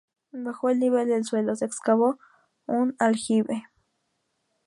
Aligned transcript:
Bajo 0.33 0.69
el 0.71 0.79
nivel 0.79 1.09
del 1.09 1.25
suelo 1.25 1.55
se 1.55 1.65
excavó 1.65 2.17
un 2.65 2.95
aljibe. 2.97 3.67